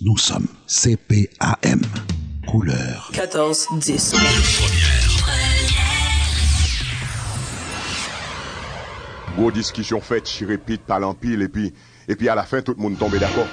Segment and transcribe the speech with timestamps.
[0.00, 1.80] Nous sommes CPAM.
[2.46, 3.10] Couleur.
[3.12, 4.14] 14, 10.
[9.36, 11.74] Gros discussion faite, chi répète par l'empile, et puis,
[12.06, 13.48] et puis à la fin, tout le monde tombe d'accord.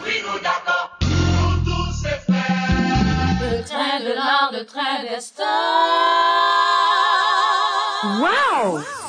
[3.42, 5.44] Le train de l'art, le train destin.
[8.22, 9.05] Wow!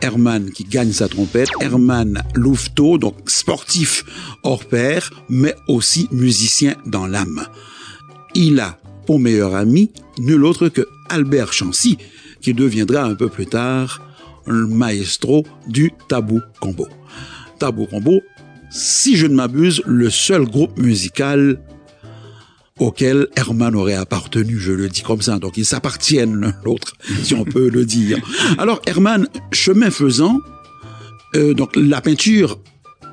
[0.00, 4.04] Herman qui gagne sa trompette, Herman Louveteau, donc sportif
[4.42, 7.46] hors pair, mais aussi musicien dans l'âme.
[8.34, 11.98] Il a pour meilleur ami nul autre que Albert Chancy,
[12.40, 14.02] qui deviendra un peu plus tard
[14.46, 16.86] le maestro du Tabou Combo.
[17.58, 18.20] Tabou Combo,
[18.70, 21.58] si je ne m'abuse, le seul groupe musical
[22.78, 25.38] auquel Herman aurait appartenu, je le dis comme ça.
[25.38, 28.18] Donc ils s'appartiennent l'un l'autre, si on peut le dire.
[28.58, 30.38] Alors Herman, chemin faisant,
[31.36, 32.58] euh, donc la peinture,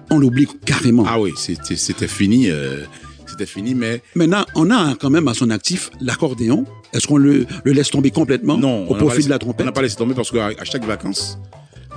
[0.09, 1.05] on l'oublie carrément.
[1.07, 2.49] Ah oui, c'était fini.
[2.49, 2.83] euh,
[3.27, 6.65] c'était fini, mais Maintenant, on a quand même à son actif l'accordéon.
[6.93, 8.87] Est-ce qu'on le, le laisse tomber complètement non.
[8.87, 10.85] au on profit laissé- de la On trompette n'a pas laissé tomber parce qu'à chaque
[10.85, 11.37] vacances,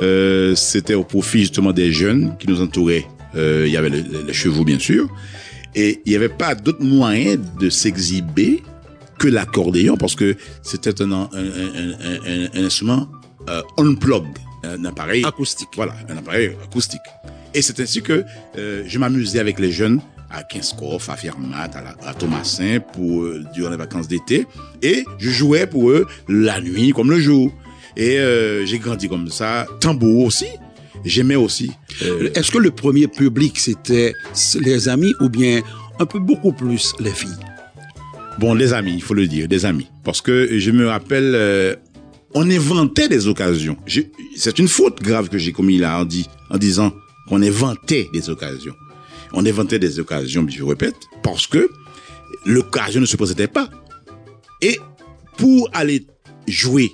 [0.01, 3.07] euh, c'était au profit justement des jeunes qui nous entouraient.
[3.37, 5.09] Il y avait le- le- les chevaux, bien sûr.
[5.75, 8.63] Et il n'y avait pas d'autre moyen de s'exhiber
[9.19, 13.09] que l'accordéon parce que c'était un, un, un, un- un- un instrument
[13.49, 15.69] euh, unplugged, un appareil Acoustique.
[15.77, 17.01] Voilà, un appareil acoustique.
[17.55, 18.25] Et c'est ainsi que
[18.57, 23.23] euh, je m'amusais avec les jeunes à Kinscoff, à Fermat, à, la- à Thomasin pour
[23.23, 24.47] euh, durant les vacances d'été,
[24.83, 27.51] et je jouais pour eux la nuit comme le jour.
[27.97, 30.47] Et euh, j'ai grandi comme ça, tambour aussi.
[31.05, 31.71] J'aimais aussi.
[32.03, 34.13] euh, Est-ce que le premier public, c'était
[34.61, 35.63] les amis ou bien
[36.01, 37.31] un peu beaucoup plus les filles?
[38.39, 39.89] Bon, les amis, il faut le dire, des amis.
[40.05, 41.75] Parce que je me rappelle, euh,
[42.35, 43.77] on inventait des occasions.
[44.37, 46.93] C'est une faute grave que j'ai commis là en, dit, en disant
[47.29, 48.75] qu'on inventait des occasions.
[49.33, 51.69] On inventait des occasions, je répète, parce que
[52.47, 53.69] l'occasion ne se présentait pas.
[54.63, 54.79] Et
[55.37, 56.07] pour aller
[56.47, 56.93] jouer,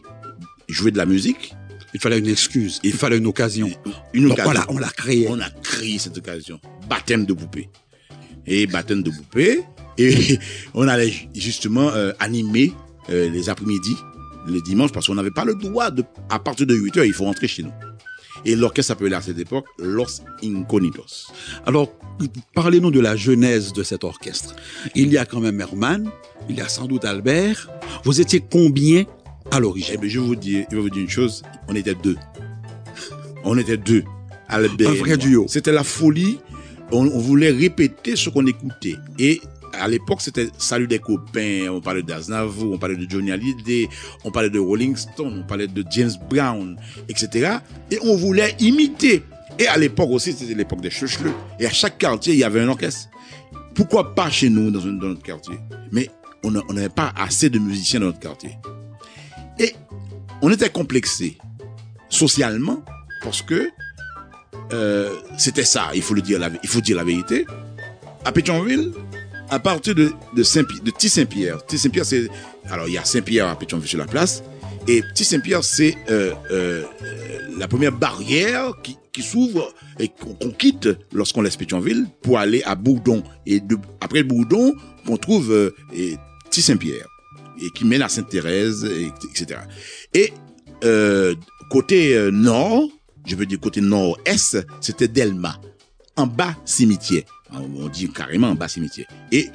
[0.68, 1.54] jouer de la musique,
[1.94, 3.70] Il fallait une excuse, il fallait une occasion.
[4.12, 4.44] une Donc occasion.
[4.52, 5.26] voilà, on l'a créé.
[5.28, 6.60] On a créé cette occasion.
[6.88, 7.68] Baptême de poupée.
[8.46, 9.60] Et baptême de poupée.
[9.96, 10.38] Et
[10.74, 12.72] on allait ju- justement euh, animer
[13.10, 13.94] euh, les après-midi,
[14.48, 17.12] les dimanches, parce qu'on n'avait pas le droit de, à partir de 8 heures, il
[17.12, 17.72] faut rentrer chez nous.
[18.44, 21.28] Et l'orchestre s'appelait à cette époque Los Incógnitos.
[21.64, 21.92] Alors,
[22.54, 24.54] parlez-nous de la genèse de cet orchestre.
[24.96, 26.10] Il y a quand même Herman,
[26.50, 27.70] il y a sans doute Albert.
[28.04, 29.04] Vous étiez combien
[29.50, 31.74] à Eh l'origine bien, je vais vous dire, je vais vous dire une chose, on
[31.74, 32.16] était deux.
[33.44, 34.04] On était deux.
[34.48, 35.46] Albert Un vrai duo.
[35.48, 36.38] C'était la folie.
[36.92, 38.96] On, on voulait répéter ce qu'on écoutait.
[39.18, 39.40] Et
[39.78, 41.68] à l'époque, c'était Salut des copains.
[41.70, 43.88] On parlait d'Aznavour, on parlait de Johnny Hallyday,
[44.24, 46.76] on parlait de Rolling Stone, on parlait de James Brown,
[47.08, 47.58] etc.
[47.90, 49.22] Et on voulait imiter.
[49.58, 51.32] Et à l'époque aussi, c'était l'époque des choucheleux.
[51.60, 53.08] Et à chaque quartier, il y avait un orchestre.
[53.74, 55.54] Pourquoi pas chez nous, dans, notre quartier?
[55.92, 56.08] Mais
[56.42, 58.50] on n'avait pas assez de musiciens dans notre quartier.
[59.58, 59.74] Et
[60.42, 61.38] on était complexé
[62.08, 62.84] socialement
[63.22, 63.68] parce que
[64.72, 67.46] euh, c'était ça, il faut le dire, la, il faut dire la vérité.
[68.24, 68.92] À Pétionville,
[69.50, 72.28] à partir de, de, Saint, de Saint-Pierre, Saint-Pierre, c'est,
[72.70, 74.42] alors il y a Saint-Pierre à Pétionville sur la place,
[74.88, 76.84] et Petit Saint-Pierre, c'est euh, euh,
[77.58, 83.22] la première barrière qui, s'ouvre et qu'on quitte lorsqu'on laisse Pétionville pour aller à Bourdon.
[83.46, 83.62] Et
[84.00, 84.74] après Bourdon,
[85.06, 86.16] qu'on trouve et
[86.50, 87.06] Petit Saint-Pierre
[87.60, 89.60] et qui mène à Sainte-Thérèse, et- etc.
[90.12, 90.32] Et
[90.84, 91.34] euh,
[91.70, 92.88] côté euh, nord,
[93.26, 95.60] je veux dire côté nord-est, c'était Delma,
[96.16, 97.22] en bas cimetière.
[97.52, 99.06] On dit carrément en bas cimetière.
[99.30, 99.48] Et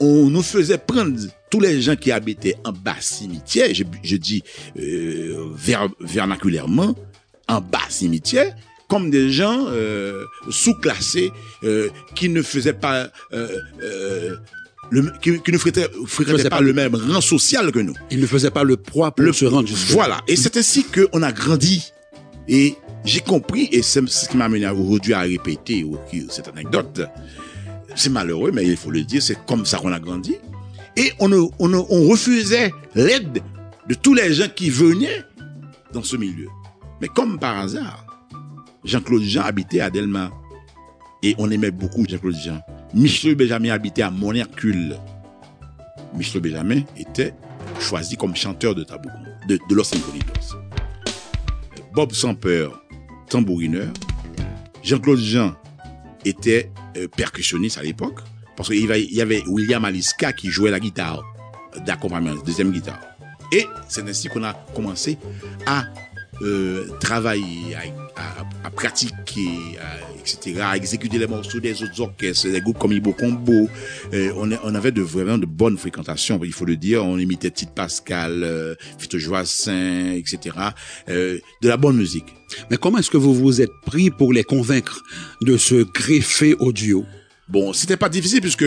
[0.00, 1.18] on nous faisait prendre
[1.50, 4.42] tous les gens qui habitaient en bas cimetière, je, dis
[4.78, 6.94] euh, ver- vernaculairement,
[7.48, 8.54] en bas cimetière,
[8.88, 9.66] comme des gens
[10.50, 11.32] sous-classés
[12.14, 13.08] qui ne faisaient pas
[14.90, 17.94] le, qui, qui ne fréquentaient, fréquentaient Faisaient pas pas le même rang social que nous.
[18.10, 20.20] Il ne faisait pas le poids pour Le- se rendre Voilà.
[20.28, 21.92] Et c'est ainsi qu'on a grandi.
[22.48, 25.84] Et j'ai compris, et c'est ce qui m'a amené aujourd'hui à répéter
[26.30, 27.02] cette anecdote.
[27.96, 30.36] C'est malheureux, mais il faut le dire, c'est comme ça qu'on a grandi.
[30.96, 33.40] Et on, on refusait l'aide
[33.88, 35.24] de tous les gens qui venaient
[35.92, 36.48] dans ce milieu.
[37.00, 38.06] Mais comme par hasard,
[38.84, 40.30] Jean-Claude Jean habitait à Delma.
[41.22, 42.60] Et on aimait beaucoup Jean-Claude Jean.
[42.96, 44.96] Michel Benjamin habitait à Monthercule.
[46.14, 47.34] Michel Benjamin était
[47.78, 49.10] choisi comme chanteur de Tabou,
[49.46, 50.56] de, Los Incógnitos.
[51.94, 52.68] Bob Samper,
[53.28, 53.88] tambourineur.
[54.82, 55.54] Jean-Claude Jean
[56.24, 58.20] était euh, percussionniste à l'époque,
[58.56, 61.22] parce qu'il y avait- William Aliska qui jouait la guitare
[61.84, 63.00] d'accompagnement, deuxième guitare.
[63.52, 65.18] Et c'est ainsi qu'on a commencé
[65.66, 65.84] à
[66.40, 67.76] euh, travailler,
[68.64, 69.78] à, pratiquer,
[70.26, 73.68] etc., à exécuter les morceaux des autres orchestres, des groupes comme Ibo Combo.
[74.12, 77.04] Euh, on, avait de, vraiment de bonnes fréquentations, il faut le dire.
[77.04, 80.56] On imitait Tite Pascal, euh, Vito Joassin, etc.
[81.08, 82.26] Euh, de la bonne musique.
[82.70, 85.02] Mais comment est-ce que vous vous êtes pris pour les convaincre
[85.42, 87.04] de se greffer au duo?
[87.48, 88.64] Bon, c'était pas difficile puisque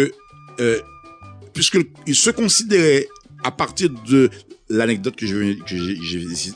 [0.59, 0.79] euh,
[1.53, 1.77] puisque
[2.07, 3.07] il se considérait
[3.43, 4.29] à partir de
[4.69, 5.97] l'anecdote que j'ai j'ai-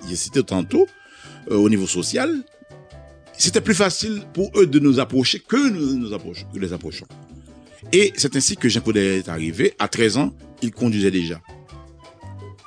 [0.10, 0.88] j'ai cité tantôt
[1.52, 2.30] euh, au niveau social,
[3.38, 7.08] c'était plus facile pour eux de nous approcher que nous nous approchons, les approchons.
[7.92, 9.74] Et c'est ainsi que Jean Caudet est arrivé.
[9.80, 11.42] À 13 ans, il conduisait déjà.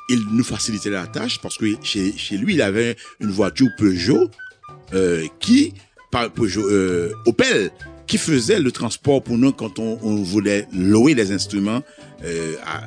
[0.08, 4.30] Il nous facilitait la tâche parce que chez, lui, il avait une voiture Peugeot
[4.94, 5.74] euh, qui,
[6.12, 7.70] pas Peugeot, euh, Opel,
[8.06, 11.82] qui faisait le transport pour nous quand on, voulait louer les instruments
[12.22, 12.84] euh, à,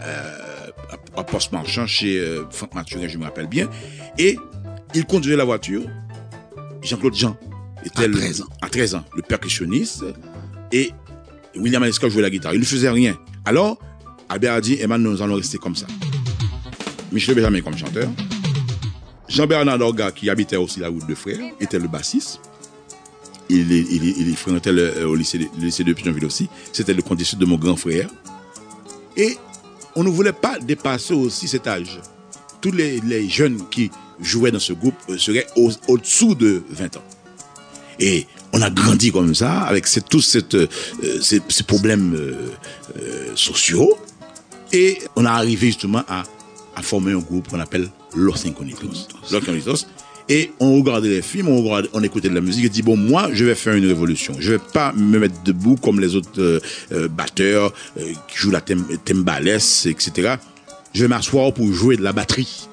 [0.93, 3.69] à, à poste marchand chez Franck Mathurin, je me rappelle bien.
[4.17, 4.37] Et
[4.93, 5.81] il conduisait la voiture.
[6.81, 7.37] Jean-Claude Jean
[7.85, 8.47] était À le- 13 ans.
[8.61, 10.03] à 13 ans, le percussionniste.
[10.71, 10.91] Et
[11.55, 12.53] William Aleska jouait la guitare.
[12.53, 13.17] Il ne faisait rien.
[13.45, 13.79] Alors,
[14.29, 15.87] Albert a dit, Emmanuel, nous allons rester comme ça.
[17.11, 18.07] Michel Benjamin comme chanteur.
[19.27, 22.39] Jean-Bernard Dorga, qui habitait aussi la route de Frères, était le bassiste.
[23.51, 26.47] Il, fréquentait le, euh, au lycée, de- le lycée de Pigeonville aussi.
[26.71, 28.09] C'était le condition de mon grand frère.
[29.17, 29.37] Et
[29.95, 31.99] on ne voulait pas dépasser aussi cet âge.
[32.61, 33.89] Tous les, les jeunes qui
[34.21, 37.03] jouaient dans ce groupe euh, seraient au- au-dessous de 20 ans.
[37.99, 40.67] Et on a grandi comme ça, avec cette- tous cette, euh,
[41.21, 42.51] ces, ces problèmes euh,
[42.97, 43.97] euh, sociaux.
[44.71, 46.23] Et on a arrivé justement à,
[46.75, 48.87] à former un groupe qu'on appelle Los Incognitos.
[49.31, 49.85] Los Incognitos.
[50.31, 52.95] Et on regardait les films, on, regardait- on écoutait de la musique et dit, bon,
[52.95, 54.35] moi, je vais faire une révolution.
[54.39, 56.59] Je vais pas me mettre debout comme les autres euh,
[56.91, 60.35] euh, batteurs euh, qui jouent la tembalès, etc.
[60.93, 62.67] Je vais m'asseoir pour jouer de la batterie.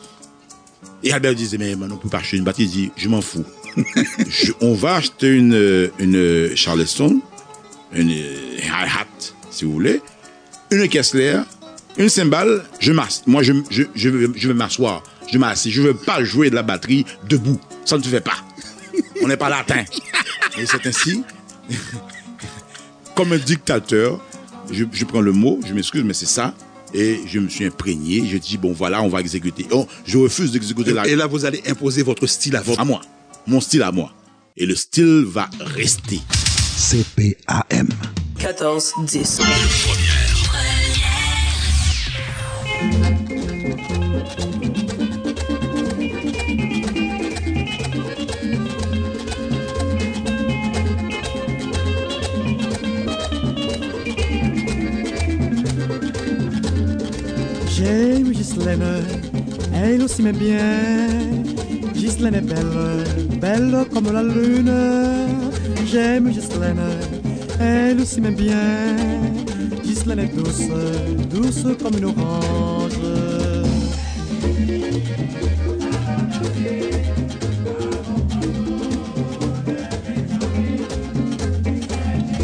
[1.03, 2.65] Et Albert disait, mais maintenant, on peut pas acheter une batterie.
[2.65, 3.45] Il dit, je m'en fous.
[4.29, 7.21] Je- on va acheter une, une Charleston,
[7.93, 9.07] une hi-hat,
[9.51, 10.01] si vous voulez,
[10.71, 11.41] une Kessler,
[11.99, 15.03] une cymbale, je moi je, je, je je vais m'asseoir,
[15.33, 18.37] je m'assis, je veux pas jouer de la batterie debout, ça ne se fait pas.
[19.23, 19.85] On n'est pas latin.
[20.59, 21.23] Et c'est ainsi,
[23.15, 24.21] comme un dictateur,
[24.71, 26.55] je, je prends le mot, je m'excuse, mais c'est ça.
[26.95, 29.67] Et je me suis imprégné, je dis, bon voilà, on va exécuter.
[29.71, 32.85] Oh, je refuse d'exécuter la, Et là, vous allez imposer votre style à votre à
[32.85, 33.01] moi,
[33.47, 34.13] mon style à moi.
[34.57, 36.21] Et le style va rester.
[36.77, 37.89] CPAM.
[38.39, 39.41] 14, 10.
[57.69, 59.05] J'aime Ghislaine,
[59.75, 61.46] elle aussi m'aime bien.
[62.07, 63.05] Ghislaine est belle,
[63.41, 64.73] belle comme la lune.
[65.91, 66.81] J'aime Ghislaine,
[67.59, 68.95] elle aussi m'aime bien.
[69.83, 70.71] Ghislaine est douce,
[71.29, 72.93] douce comme une orange.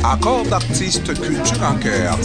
[0.02, 2.18] Accord d'artistes culture en cœur.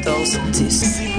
[0.00, 0.36] adults.
[0.58, 1.14] This is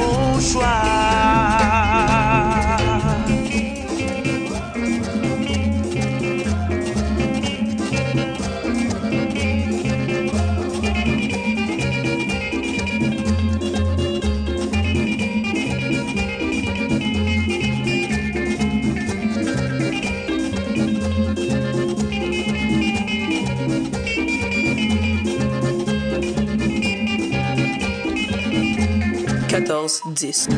[30.15, 30.49] dix.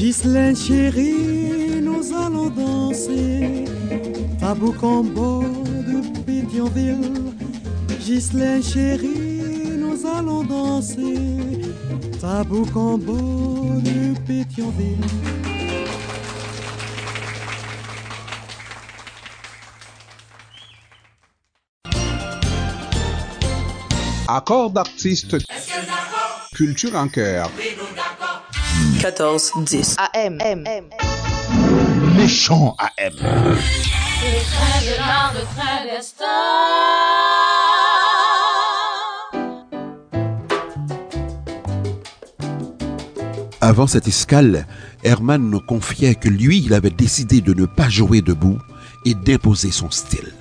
[0.00, 1.09] Ghislaine chérie,
[4.70, 5.42] Tabou combo
[5.82, 7.34] de Pétionville.
[7.98, 11.74] Ghislaine chérie, nous allons danser.
[12.20, 14.98] Tabou combo de Pétionville.
[24.28, 25.36] Accord d'artistes.
[26.54, 27.50] Culture en chœur.
[29.00, 29.96] 14 10.
[30.14, 30.38] AM.
[30.40, 30.64] M.
[30.66, 30.84] M.
[32.16, 33.58] Méchant AM.
[34.20, 36.26] Train de train destin.
[43.60, 44.66] Avant cette escale,
[45.04, 48.58] Herman nous confiait que lui, il avait décidé de ne pas jouer debout
[49.04, 50.32] et d'imposer son style.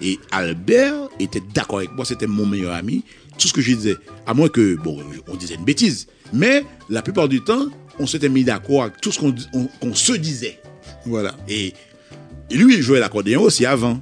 [0.00, 3.04] Et Albert était d'accord avec moi, c'était mon meilleur ami.
[3.38, 4.98] Tout ce que je disais, à moins que, bon,
[5.28, 7.66] on disait une bêtise, mais la plupart du temps,
[7.98, 10.60] on s'était mis d'accord avec tout ce qu'on on- qu'on se disait.
[11.06, 11.34] Voilà.
[11.48, 11.74] Et,
[12.50, 14.00] et lui, il jouait l'accordéon aussi avant.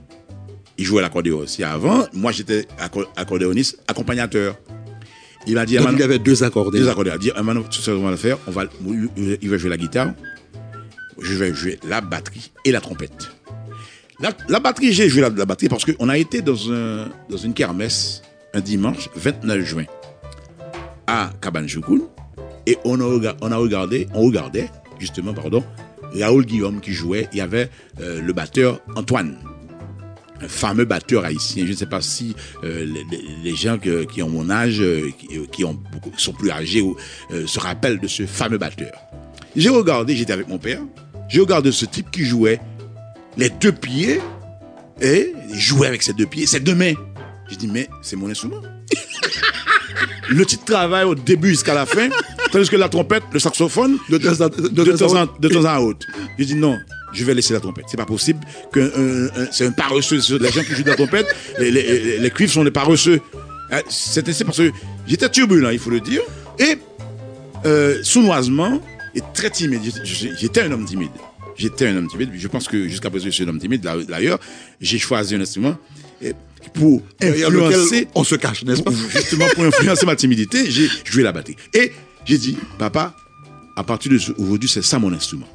[0.79, 2.07] Il jouait l'accordéon aussi avant.
[2.13, 4.57] Moi, j'étais acco- accordéoniste, accompagnateur.
[5.47, 6.83] Il m'a dit, Donc Emmanuel- il y avait deux accordéons.
[6.85, 7.15] deux accordéons.
[7.21, 8.65] Il a dit, tout ce qu'on va faire, on va,
[9.41, 10.13] il va jouer la guitare,
[11.21, 13.31] je vais jouer la batterie et la trompette.
[14.21, 17.37] La, la batterie, j'ai joué la, la batterie parce qu'on a été dans, un, dans
[17.37, 18.23] une kermesse
[18.55, 19.85] un dimanche 29 juin
[21.07, 22.03] à Cabanchoukoun
[22.67, 24.69] et on a, on a regardé, on regardait
[25.01, 25.65] justement, pardon,
[26.21, 27.29] Raoul Guillaume qui jouait.
[27.33, 29.37] Il y avait euh, le batteur Antoine,
[30.41, 31.65] un fameux batteur haïtien.
[31.67, 32.87] Je ne sais pas si euh,
[33.43, 35.11] les, gens qui ont mon âge, euh,
[35.51, 35.65] qui,
[36.17, 36.85] sont plus âgés,
[37.47, 38.93] se rappellent de ce fameux batteur.
[39.57, 40.81] J'ai regardé, j'étais avec mon père,
[41.29, 42.61] j'ai regardé ce type qui jouait
[43.37, 44.21] les deux pieds
[45.01, 46.95] et il jouait avec ses deux pieds, ses deux mains.
[47.49, 48.63] J'ai dit, mais c'est mon instrument.
[50.31, 52.09] le type travaille au début jusqu'à la fin,
[52.53, 55.79] tandis que la trompette, le saxophone, de, temps en- de temps en- de temps en
[55.83, 56.07] autre.
[56.39, 56.79] J'ai dit, non,
[57.13, 57.87] je vais laisser la trompette.
[57.89, 58.39] C'est pas possible
[58.73, 60.21] que c'est un paresseux.
[60.39, 61.27] Les gens qui jouent de la trompette,
[61.59, 63.21] les, les, les- les cuivres sont des paresseux.
[63.71, 64.71] Hein, C'est c'est parce que
[65.09, 66.21] j'étais turbulent, il faut le dire.
[66.59, 66.77] Et
[67.65, 68.81] euh, sournoisement
[69.15, 69.81] et très timide.
[70.05, 71.11] J'étais- un homme timide.
[71.57, 72.31] J'étais un homme timide.
[72.35, 73.83] Je pense que jusqu'à présent, je suis un homme timide.
[74.09, 74.39] D'ailleurs,
[74.81, 75.77] j'ai choisi un instrument
[76.23, 76.33] et
[76.75, 78.93] pour influencer, on se cache, n'est-ce pas?
[79.15, 81.57] justement pour influencer ma timidité, j'ai joué la batterie.
[81.75, 81.93] Et
[82.25, 83.15] j'ai dit, papa,
[83.77, 85.49] à partir d'aujourd'hui, c'est ça mon instrument.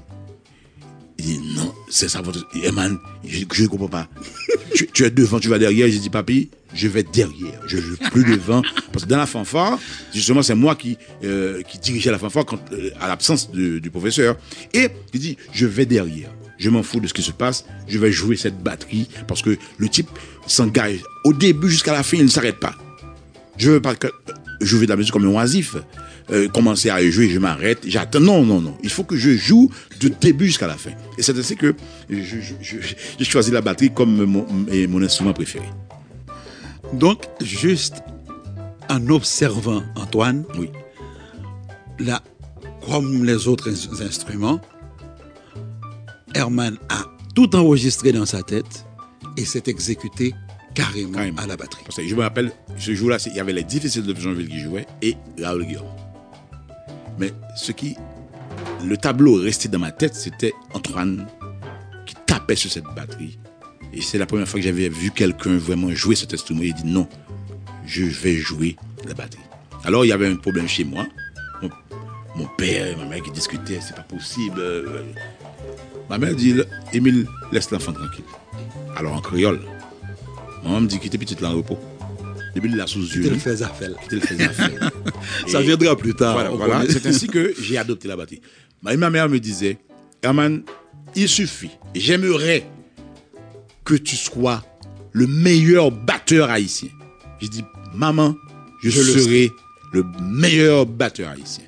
[1.19, 2.47] Il dit, non, c'est ça votre...
[2.63, 4.07] Et man, je ne comprends pas.
[4.75, 5.87] tu, tu es devant, tu vas derrière.
[5.89, 7.59] J'ai dit, papi, je vais derrière.
[7.65, 8.61] Je ne joue plus devant.
[8.91, 9.79] Parce que dans la fanfare,
[10.13, 13.89] justement, c'est moi qui, euh, qui dirigeais la fanfare quand, euh, à l'absence de- du
[13.89, 14.37] professeur.
[14.73, 16.29] Et il dit, je vais derrière.
[16.59, 17.65] Je m'en fous de ce qui se passe.
[17.87, 20.09] Je vais jouer cette batterie parce que le type
[20.47, 22.75] s'engage au début jusqu'à la fin, il ne s'arrête pas.
[23.57, 24.07] Je veux pas que
[24.61, 25.75] jouer de la musique comme un oisif.
[26.29, 28.19] Euh, commencer à jouer, je m'arrête, j'attends.
[28.19, 28.77] Non, non, non.
[28.83, 30.91] Il faut que je joue du début jusqu'à la fin.
[31.17, 31.73] Et c'est ainsi que
[32.09, 35.65] j'ai choisi la batterie comme mon, instrument préféré.
[36.93, 38.03] Donc, juste
[38.89, 40.69] en observant Antoine, Oui.
[41.99, 42.21] là,
[42.89, 44.59] comme les autres ins- instruments,
[46.35, 47.05] Herman a
[47.35, 48.85] tout enregistré dans sa tête
[49.37, 50.33] et s'est exécuté
[50.73, 51.41] carrément, Carrément.
[51.41, 51.83] à la batterie.
[51.85, 54.59] Parce que je me rappelle, ce jour-là, il y avait les difficiles de Jean-Ville qui
[54.59, 55.85] jouaient et Raoul Guillaume.
[57.17, 57.95] Mais ce qui.
[58.85, 61.27] Le tableau resté dans ma tête, c'était Antoine
[62.05, 63.39] qui tapait sur cette batterie.
[63.93, 66.61] Et c'est la première fois que j'avais vu quelqu'un vraiment jouer cet instrument.
[66.63, 67.07] Il dit non,
[67.85, 68.75] je vais jouer
[69.07, 69.43] la batterie.
[69.83, 71.05] Alors il y avait un problème chez moi.
[72.35, 74.61] Mon, père et ma mère qui discutaient, c'est pas possible.
[76.07, 76.53] Ma mère dit,
[76.93, 78.25] Émile, laisse l'enfant tranquille.
[78.95, 79.59] Alors en créole,
[80.63, 81.79] maman me dit, quittez petite là en repos.
[82.75, 83.23] La sous Tu yeux.
[83.25, 83.91] le le fait affaire.
[85.47, 86.33] Ça Et- viendra plus tard.
[86.33, 86.83] voilà, voilà.
[86.89, 88.41] C'est ainsi que j'ai adopté la batterie.
[88.81, 89.77] Ma, ma mère me disait,
[90.21, 90.63] Herman,
[91.15, 91.71] il suffit.
[91.95, 92.65] J'aimerais
[93.85, 94.63] que tu sois
[95.13, 96.89] le meilleur batteur haïtien.
[97.41, 97.63] J'ai dit,
[97.95, 98.35] maman,
[98.83, 99.51] je, Je le serai
[99.93, 101.63] le meilleur batteur haïtien.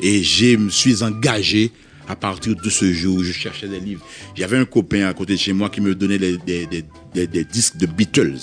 [0.00, 1.70] Et je me suis engagé
[2.08, 3.22] à partir de ce jour.
[3.22, 4.04] Je cherchais des livres.
[4.34, 7.26] J'avais un copain à côté de chez moi qui me donnait des, des- des- des-
[7.26, 8.38] des disques de Beatles,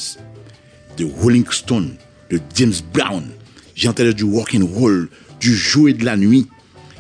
[1.00, 1.96] de Rolling Stone,
[2.30, 3.24] de James Brown.
[3.76, 6.48] J'entendais du rock and roll, du jouet de la nuit.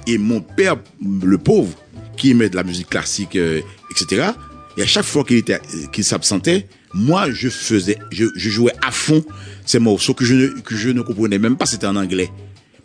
[0.07, 1.77] Et mon père, le pauvre,
[2.17, 4.31] qui aimait de la musique classique, euh, etc.
[4.77, 5.59] Et à chaque fois qu'il était,
[5.91, 9.23] qu'il s'absentait, moi, je faisais, je, je jouais à fond
[9.65, 12.31] ces morceaux que je ne, que je ne comprenais même pas, c'était en anglais.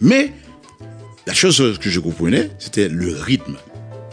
[0.01, 0.33] Mais
[1.27, 3.57] la chose que je comprenais, c'était le rythme.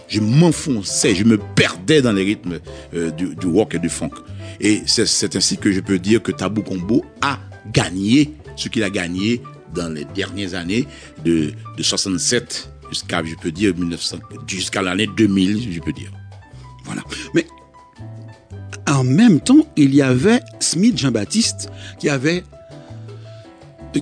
[0.07, 2.59] Je m'enfonçais, je me perdais dans les rythmes
[2.93, 4.11] euh, du, du rock et du funk.
[4.63, 7.39] Et c'est ainsi que je peux dire que Tabou Combo a
[7.73, 9.41] gagné ce qu'il a gagné
[9.73, 10.87] dans les dernières années
[11.25, 16.11] de, de 67 jusqu'à, je peux dire, 1900, jusqu'à l'année 2000, je peux dire.
[16.85, 17.01] Voilà.
[17.33, 17.47] Mais
[18.87, 22.43] en même temps, il y avait Smith Jean-Baptiste qui avait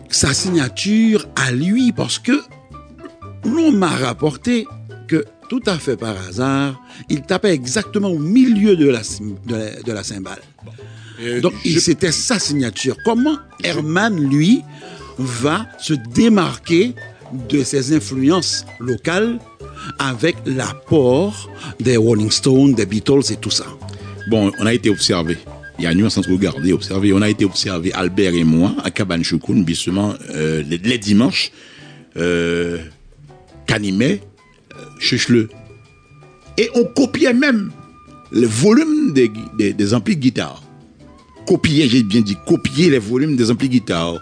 [0.10, 2.44] sa signature à lui parce que
[3.46, 4.68] l'on m'a rapporté
[5.50, 9.92] tout à fait par hasard, il tapait exactement au milieu de la, de la, de
[9.92, 10.42] la cymbale.
[11.42, 12.96] Donc, c'était sa signature.
[13.04, 14.62] Comment Herman, lui,
[15.18, 16.96] va se démarquer
[17.50, 19.38] de ses influences locales
[19.98, 23.66] avec l'apport des Rolling Stones, des Beatles et tout ça?
[24.30, 25.38] Bon, on a été observé.
[25.78, 27.12] Il y a une nuance entre regarder et observer.
[27.12, 31.52] On a été observé, Albert et moi, à Cabane Choukoun, justement, euh, les, les dimanches,
[32.16, 32.78] euh,
[35.00, 35.50] Chucheleux.
[36.58, 37.72] Et on copiait même
[38.32, 40.62] le volume des, amplis de guitare.
[41.48, 44.20] Copier, j'ai bien dit, copier les volumes des amplis de guitare.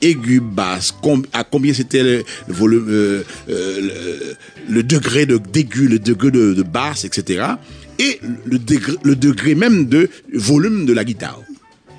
[0.00, 0.94] Aigu, basse,
[1.32, 4.34] à combien c'était le, volume, euh, euh,
[4.68, 7.44] le, degré de d'aigu, le degré de, de basse, etc.
[8.00, 8.58] Et le
[9.14, 11.40] degré, même de volume de la guitare.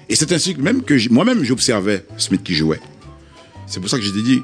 [0.09, 2.81] Et c'est ainsi même que moi-même j'observais Smith qui jouait.
[3.67, 4.41] C'est pour ça que j'ai dit,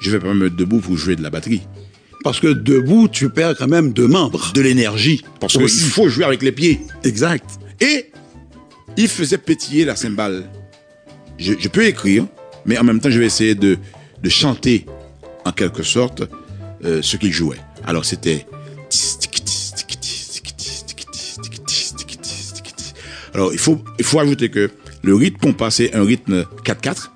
[0.00, 1.62] je vais pas me mettre debout pour jouer de la batterie.
[2.22, 4.52] Parce que debout, tu perds quand même deux membres.
[4.54, 5.22] De l'énergie.
[5.40, 6.80] Parce qu'il faut jouer avec les pieds.
[7.04, 7.44] Exact.
[7.80, 8.10] Et
[8.96, 10.48] il faisait pétiller la cymbale.
[11.38, 12.26] Je, je peux écrire,
[12.66, 13.78] mais en même temps, je vais essayer de,
[14.22, 14.86] de chanter,
[15.44, 16.22] en quelque sorte,
[16.84, 17.58] euh, ce qu'il jouait.
[17.84, 18.46] Alors, c'était...
[23.34, 24.70] Alors, il faut, il faut ajouter que
[25.02, 27.10] le rythme qu'on passe, c'est un rythme 4-4.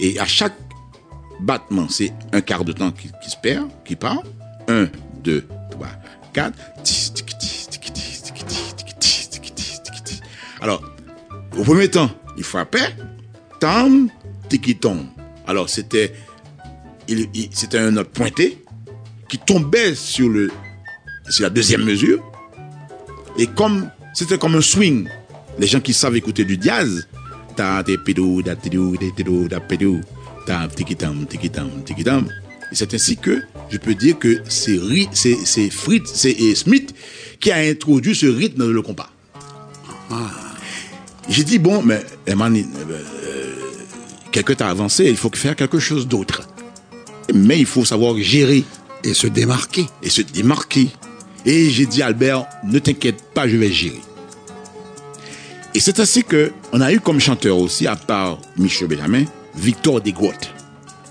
[0.00, 0.54] Et à chaque
[1.40, 4.22] battement, c'est un quart de temps qui, se perd, qui part.
[4.68, 4.88] 1,
[5.22, 5.88] 2, 3,
[6.32, 6.52] 4.
[10.60, 10.82] Alors,
[11.56, 12.94] au premier temps, il frappait.
[13.60, 14.08] Tam,
[14.48, 15.06] tiki tom.
[15.46, 16.12] Alors, c'était,
[17.08, 18.64] il, c'était un note pointé
[19.28, 20.50] qui tombait sur le,
[21.28, 22.22] sur la deuxième mesure.
[23.38, 25.08] Et comme, c'était comme un swing.
[25.58, 27.08] Les gens qui savent écouter du jazz,
[27.56, 29.60] ta, te, pidou, da, tidou, da, tidou, da,
[30.74, 32.28] tiki tam, tiki tam, tiki tam.
[32.70, 36.54] Et c'est ainsi que je peux dire que c'est, ri- c'est, c'est Fritz, c'est et
[36.54, 36.94] Smith
[37.40, 39.10] qui a introduit ce rythme dans le compas.
[41.28, 43.54] J'ai dit, bon, mais Eman, euh,
[44.32, 46.42] quelque temps avancé, il faut faire quelque chose d'autre.
[47.34, 48.64] Mais il faut savoir gérer
[49.04, 49.86] Et se démarquer.
[50.02, 50.88] et se démarquer.
[51.44, 54.00] Et j'ai dit, Albert, ne t'inquiète pas, je vais gérer.
[55.74, 59.24] Et c'est ainsi que on a eu comme chanteur aussi, à part Michel Benjamin,
[59.58, 60.52] Victor Desgrottes.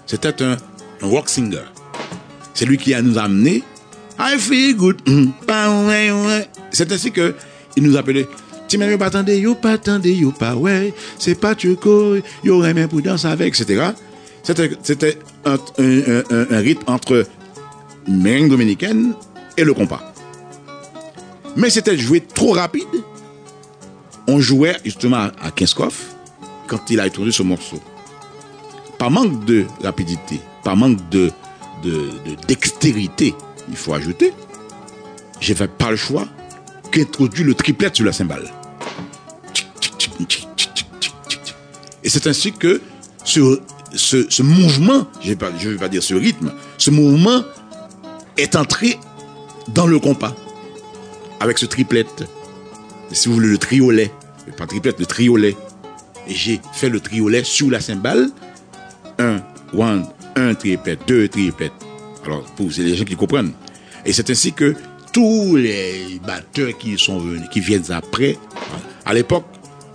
[0.05, 0.57] C'était un,
[1.01, 1.65] rock singer.
[2.53, 3.63] C'est lui qui a nous amené
[4.19, 4.97] I feel good.
[5.07, 5.27] Mm.
[5.47, 6.49] Ouais.
[6.71, 7.35] C'est ainsi que
[7.75, 8.27] il nous appelait
[8.97, 9.77] pas yo pas
[10.39, 10.93] pas ouais.
[11.19, 11.55] C'est pas
[12.43, 13.91] yo aimé pour danser avec, etc.
[14.43, 17.25] C'était, un, rythme entre
[18.07, 19.13] merengue dominicaine
[19.57, 20.13] et le compas.
[21.55, 22.87] Mais c'était joué trop rapide.
[24.27, 26.15] On jouait justement à- Kinskoff
[26.67, 27.79] quand il a introduit ce morceau.
[28.97, 31.31] Par manque de rapidité, par manque de,
[31.83, 33.35] de, de dextérité,
[33.69, 34.33] il faut ajouter,
[35.39, 36.25] j'ai fait pas le choix
[36.91, 38.51] qu'introduit le triplet sur la cymbale.
[42.03, 42.81] Et c'est ainsi que
[43.23, 47.43] ce, mouvement, je ne vais, pas- je dire ce rythme, ce mouvement
[48.37, 48.97] est entré
[49.67, 50.33] dans le compas
[51.39, 52.05] avec ce triplet.
[53.11, 54.11] Si vous voulez, le triolet.
[54.57, 55.55] Pas triplet, le triolet.
[56.27, 58.29] Et j'ai fait le triolet sur la cymbale.
[59.19, 59.41] Un,
[59.73, 61.71] one, un triplet, deux triplets.
[62.25, 63.53] Alors, pour les gens qui comprennent.
[64.05, 64.75] Et c'est ainsi que
[65.11, 68.37] tous les batteurs qui sont venus, qui viennent après,
[69.05, 69.45] à l'époque,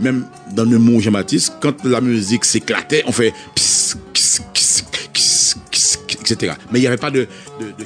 [0.01, 6.55] même dans le mot Jean-Baptiste, quand la musique s'éclatait, on fait pss, pss, pss, etc.
[6.71, 7.29] Mais il n'y avait pas de,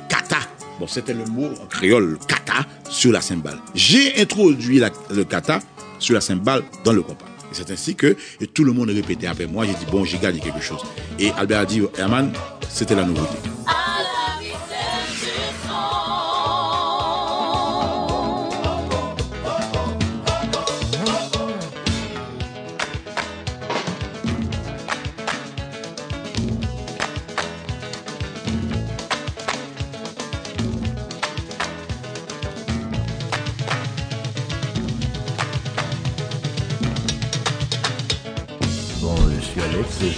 [0.09, 0.39] kata.
[0.79, 3.59] Bon, c'était le mot en créole, kata, sur la cymbale.
[3.75, 5.61] J'ai introduit le kata
[5.99, 7.26] sur la cymbale dans le compas.
[7.57, 8.15] C'est ainsi que
[8.53, 9.65] tout le monde répétait après moi.
[9.65, 10.83] J'ai dit, bon, j'ai gagné quelque chose.
[11.19, 12.31] Et Albert a dit, Herman,
[12.69, 13.39] c'était la nouveauté.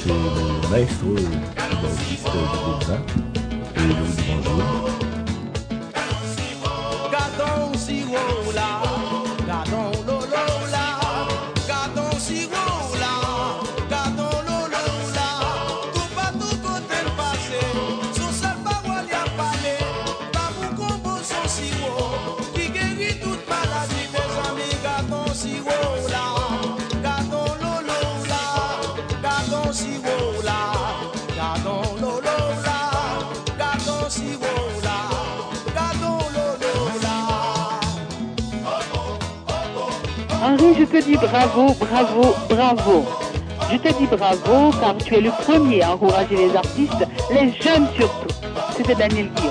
[0.08, 1.16] Suis le maestro
[3.76, 4.58] je vous dis bonjour.
[4.58, 4.97] Gardons
[41.00, 43.06] te dis bravo, bravo, bravo.
[43.70, 47.86] Je te dis bravo car tu es le premier à encourager les artistes, les jeunes
[47.96, 48.34] surtout.
[48.76, 49.47] C'était Daniel Guillaume.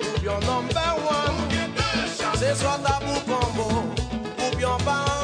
[0.00, 1.36] Ou bien Number One.
[2.34, 3.84] Ce soir Tabou Combo,
[4.38, 5.15] ou bien pas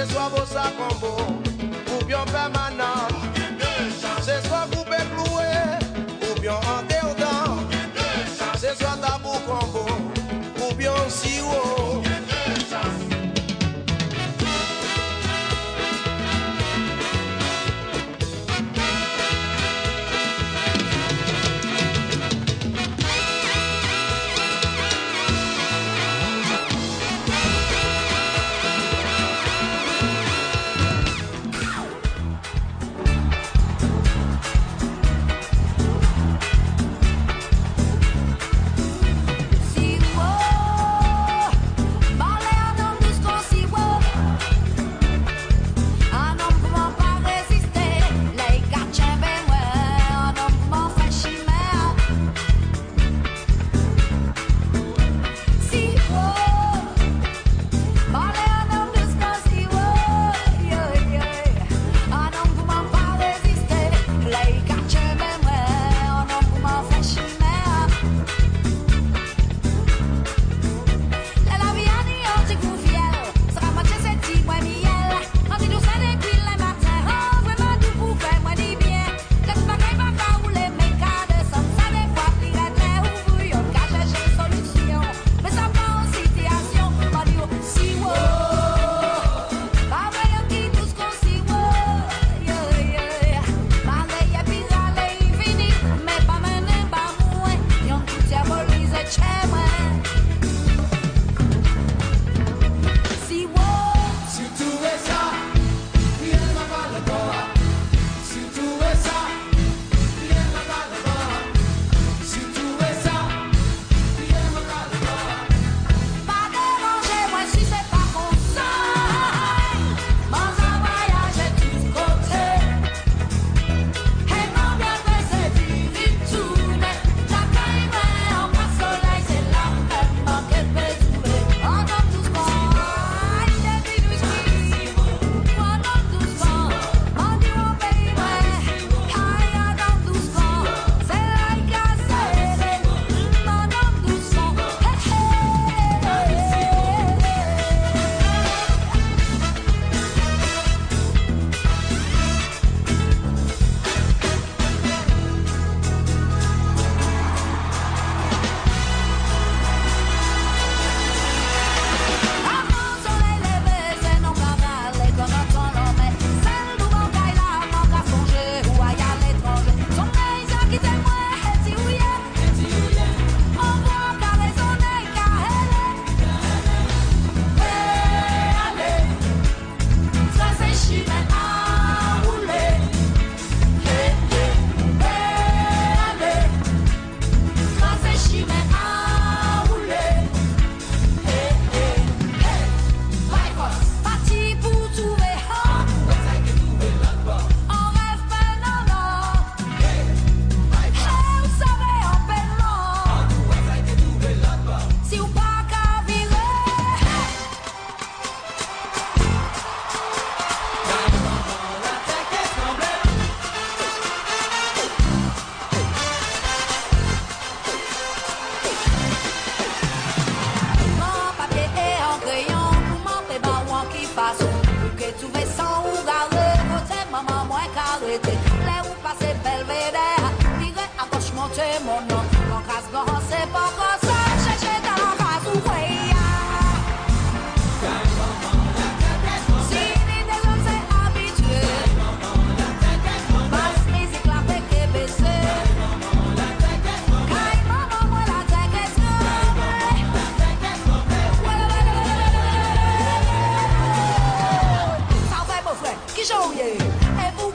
[0.00, 1.14] Ce soir Bossa Combo,
[1.92, 3.06] ou bien Permanent.
[4.22, 5.52] Ce soir Coupé Cloué,
[6.22, 7.58] ou bien Anterdant
[8.54, 9.86] Ce soir Tabou Combo,
[10.58, 11.69] ou bien Siro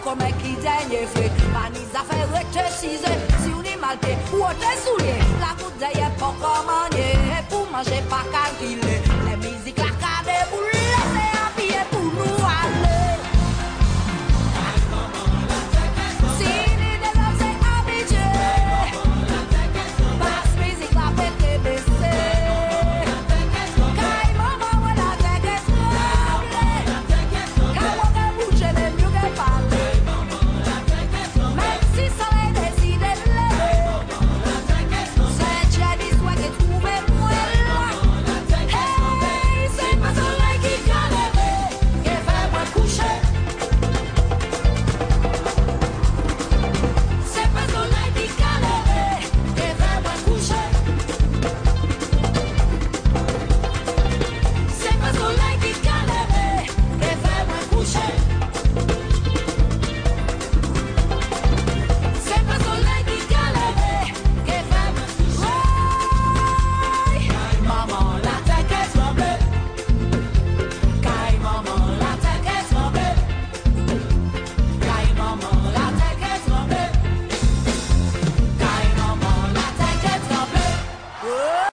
[0.06, 1.52] como é que tem efeito?
[1.52, 2.38] Panis a ferro
[3.86, 5.19] est mal fait, ou te souliers.
[5.39, 6.89] La goutte d'ailleurs pas comment
[7.50, 8.85] pour manger pas calculer.